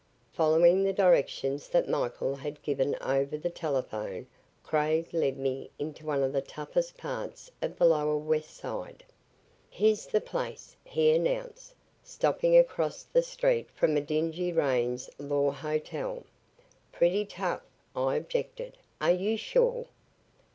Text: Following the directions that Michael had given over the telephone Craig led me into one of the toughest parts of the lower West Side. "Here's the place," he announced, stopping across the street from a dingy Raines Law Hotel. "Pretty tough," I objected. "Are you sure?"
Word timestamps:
Following 0.33 0.81
the 0.83 0.93
directions 0.93 1.67
that 1.67 1.87
Michael 1.87 2.35
had 2.37 2.63
given 2.63 2.95
over 3.01 3.37
the 3.37 3.51
telephone 3.51 4.25
Craig 4.63 5.09
led 5.13 5.37
me 5.37 5.69
into 5.77 6.07
one 6.07 6.23
of 6.23 6.33
the 6.33 6.41
toughest 6.41 6.97
parts 6.97 7.51
of 7.61 7.77
the 7.77 7.85
lower 7.85 8.17
West 8.17 8.57
Side. 8.57 9.03
"Here's 9.69 10.07
the 10.07 10.19
place," 10.19 10.75
he 10.83 11.11
announced, 11.15 11.75
stopping 12.03 12.57
across 12.57 13.03
the 13.03 13.21
street 13.21 13.69
from 13.75 13.95
a 13.95 14.01
dingy 14.01 14.51
Raines 14.51 15.07
Law 15.19 15.51
Hotel. 15.51 16.23
"Pretty 16.91 17.23
tough," 17.23 17.61
I 17.95 18.15
objected. 18.15 18.79
"Are 18.99 19.11
you 19.13 19.37
sure?" 19.37 19.85